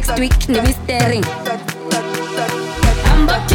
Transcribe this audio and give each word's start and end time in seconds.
Next 0.00 0.18
week, 0.18 0.48
no 0.48 0.62
mystery. 0.62 1.20
I'm 3.04 3.24
about 3.24 3.46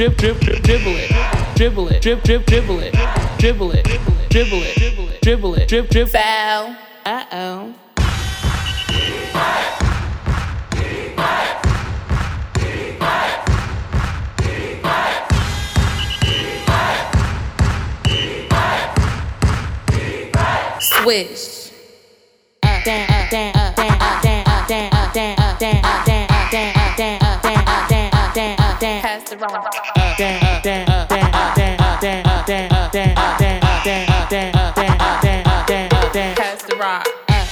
drip, 0.00 0.16
drip, 0.16 0.40
drip, 0.40 0.62
dribble 0.62 0.94
it, 0.96 1.10
dribble 1.56 1.88
it, 1.88 2.00
drip, 2.00 2.22
drip, 2.22 2.46
dribble 2.46 2.80
it, 2.80 2.94
dribble 3.38 3.72
it, 3.72 3.84
dribble 3.84 4.12
it, 4.22 4.30
dribble 4.30 4.62
it, 4.62 5.20
dribble 5.20 5.54
it, 5.56 5.68
drip, 5.68 5.90
drip, 5.90 6.08
foul. 6.08 6.74
Uh 7.04 7.24
oh. 7.32 7.74
Swish. 20.80 21.72
Up, 22.62 22.84
down, 22.84 23.10
up, 23.10 23.30
down. 23.30 23.59
the 29.30 29.36
rock. 29.36 29.70
Pass 36.40 36.66
the 36.66 36.76
rock. 36.76 37.06
Pass 37.28 37.50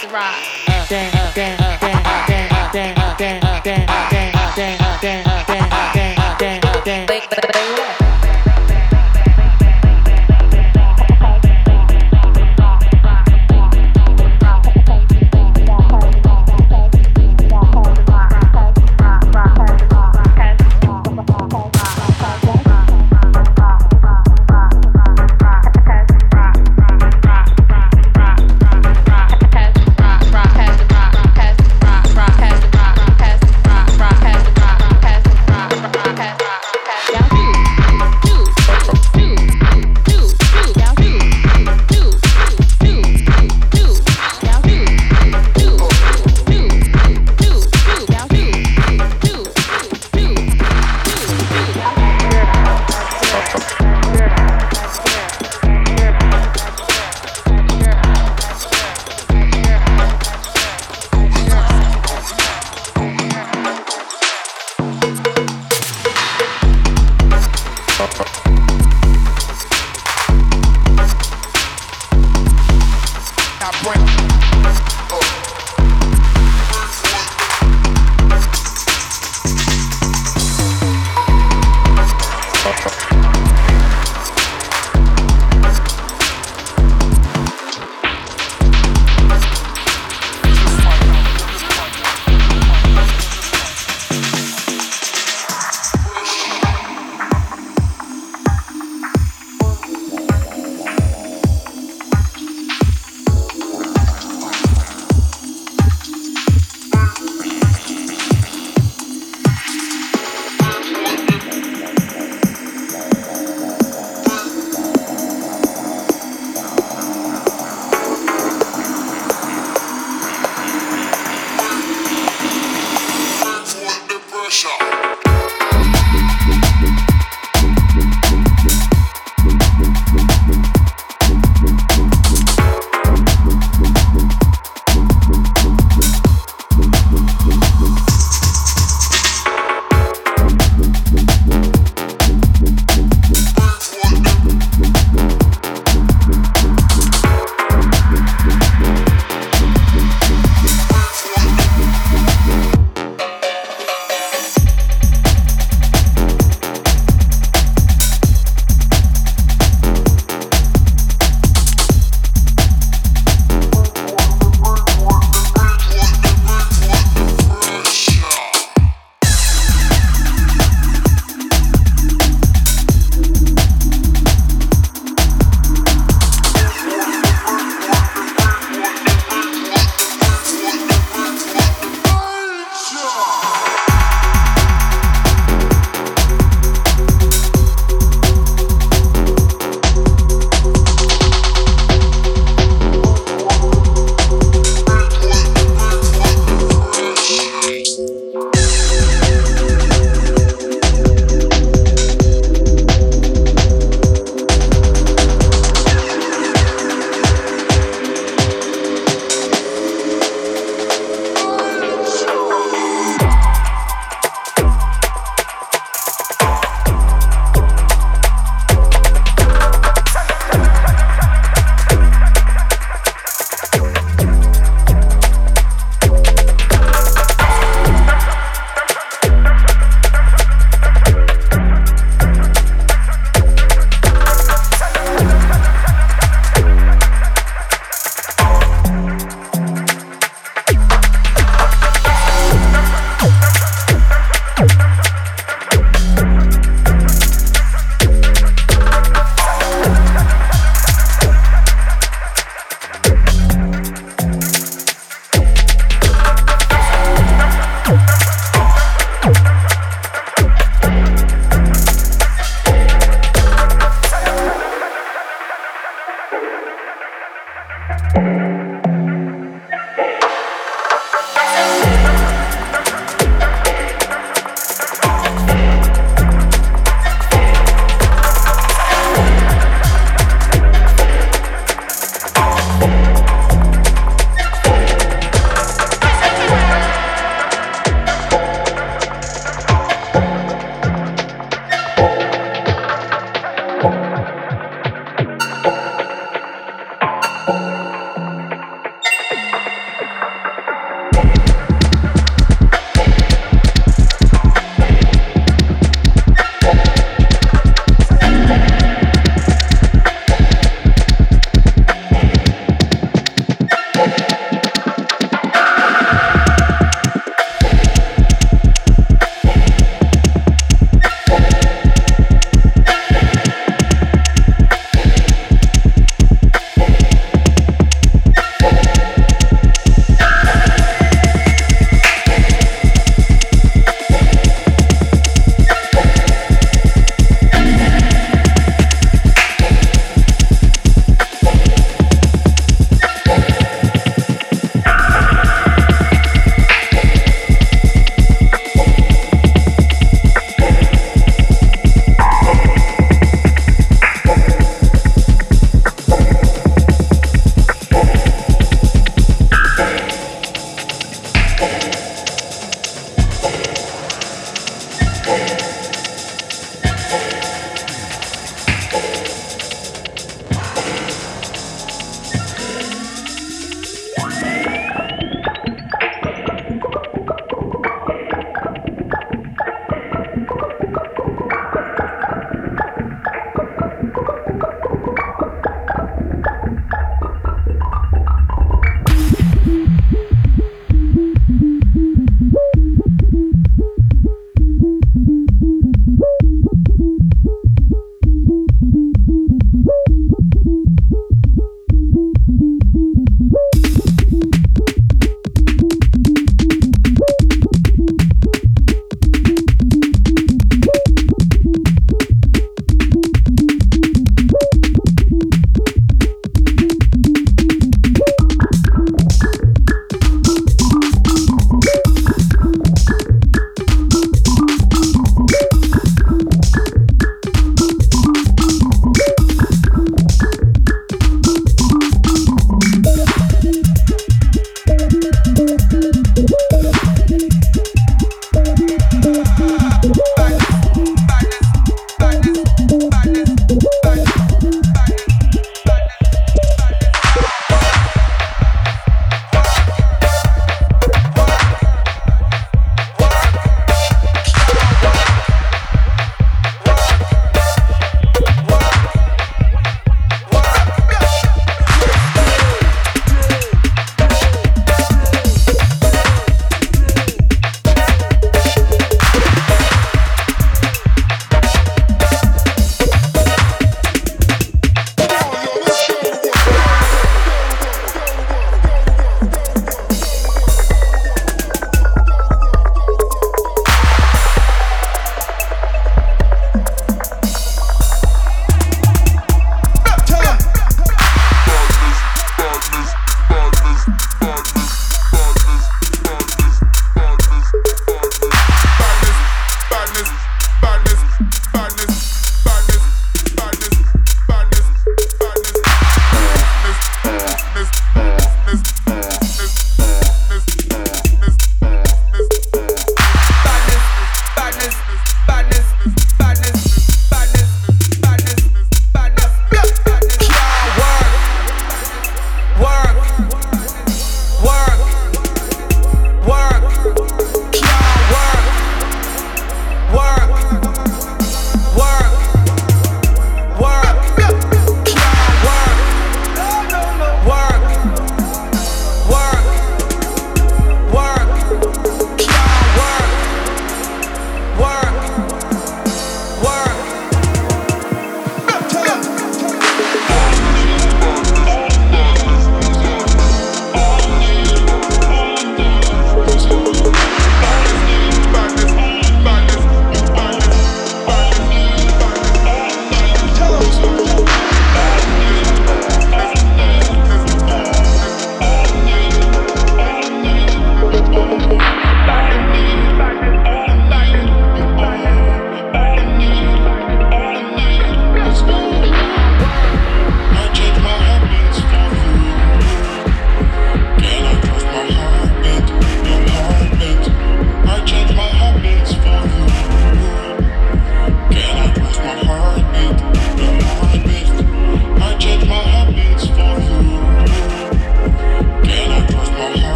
the 0.00 0.08
rock. 0.08 0.36